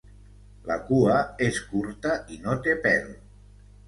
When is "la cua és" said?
0.69-1.59